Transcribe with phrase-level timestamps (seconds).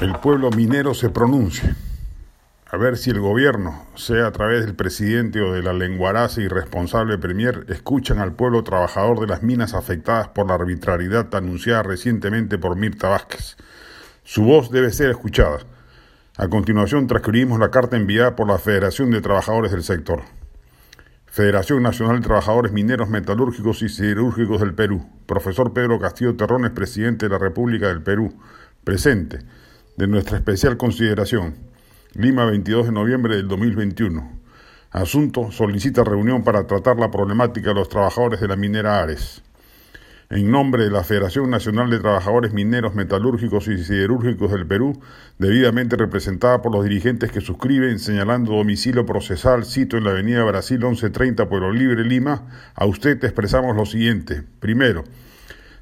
[0.00, 1.74] el pueblo minero se pronuncie.
[2.70, 7.18] A ver si el gobierno, sea a través del presidente o de la lenguaraza irresponsable
[7.18, 12.76] premier, escuchan al pueblo trabajador de las minas afectadas por la arbitrariedad anunciada recientemente por
[12.76, 13.56] Mirta Vázquez.
[14.24, 15.58] Su voz debe ser escuchada.
[16.38, 20.22] A continuación transcribimos la carta enviada por la Federación de Trabajadores del Sector.
[21.26, 25.06] Federación Nacional de Trabajadores Mineros Metalúrgicos y Siderúrgicos del Perú.
[25.26, 28.32] Profesor Pedro Castillo Terrones, presidente de la República del Perú.
[28.82, 29.40] Presente
[30.00, 31.56] de nuestra especial consideración.
[32.14, 34.40] Lima, 22 de noviembre del 2021.
[34.92, 39.42] Asunto, solicita reunión para tratar la problemática de los trabajadores de la minera Ares.
[40.30, 44.98] En nombre de la Federación Nacional de Trabajadores Mineros, Metalúrgicos y Siderúrgicos del Perú,
[45.38, 50.78] debidamente representada por los dirigentes que suscriben, señalando domicilio procesal, cito en la Avenida Brasil
[50.78, 54.44] 1130, Pueblo Libre, Lima, a usted expresamos lo siguiente.
[54.60, 55.04] Primero,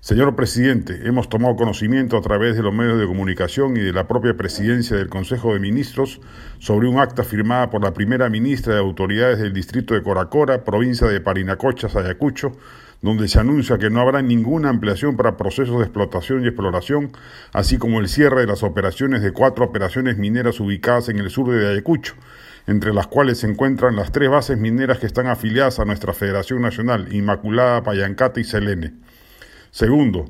[0.00, 4.06] Señor presidente, hemos tomado conocimiento a través de los medios de comunicación y de la
[4.06, 6.20] propia presidencia del Consejo de Ministros
[6.60, 11.08] sobre un acta firmada por la primera ministra de Autoridades del Distrito de Coracora, provincia
[11.08, 12.52] de Parinacochas, Ayacucho,
[13.02, 17.10] donde se anuncia que no habrá ninguna ampliación para procesos de explotación y exploración,
[17.52, 21.50] así como el cierre de las operaciones de cuatro operaciones mineras ubicadas en el sur
[21.50, 22.14] de Ayacucho,
[22.68, 26.62] entre las cuales se encuentran las tres bases mineras que están afiliadas a nuestra Federación
[26.62, 29.07] Nacional, Inmaculada, Payancata y Selene.
[29.78, 30.24] Segundo,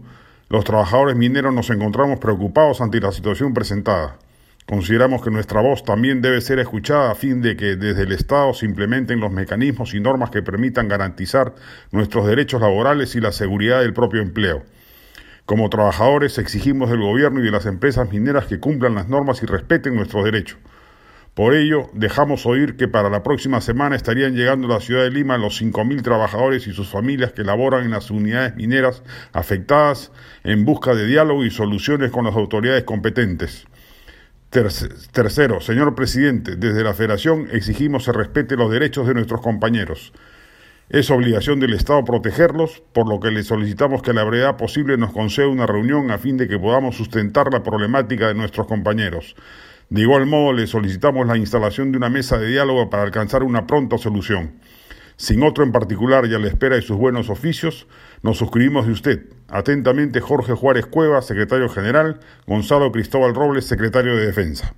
[0.50, 4.18] los trabajadores mineros nos encontramos preocupados ante la situación presentada.
[4.66, 8.52] Consideramos que nuestra voz también debe ser escuchada a fin de que desde el Estado
[8.52, 11.54] se implementen los mecanismos y normas que permitan garantizar
[11.92, 14.64] nuestros derechos laborales y la seguridad del propio empleo.
[15.46, 19.46] Como trabajadores exigimos del gobierno y de las empresas mineras que cumplan las normas y
[19.46, 20.58] respeten nuestros derechos.
[21.38, 25.12] Por ello, dejamos oír que para la próxima semana estarían llegando a la ciudad de
[25.12, 30.10] Lima los 5.000 trabajadores y sus familias que laboran en las unidades mineras afectadas
[30.42, 33.68] en busca de diálogo y soluciones con las autoridades competentes.
[34.50, 40.12] Tercero, señor presidente, desde la Federación exigimos se respete los derechos de nuestros compañeros.
[40.88, 45.12] Es obligación del Estado protegerlos, por lo que le solicitamos que la brevedad posible nos
[45.12, 49.36] conceda una reunión a fin de que podamos sustentar la problemática de nuestros compañeros.
[49.90, 53.66] De igual modo, le solicitamos la instalación de una mesa de diálogo para alcanzar una
[53.66, 54.60] pronta solución.
[55.16, 57.86] Sin otro en particular y a la espera de sus buenos oficios,
[58.22, 59.26] nos suscribimos de usted.
[59.48, 64.74] Atentamente, Jorge Juárez Cueva, secretario general, Gonzalo Cristóbal Robles, secretario de Defensa.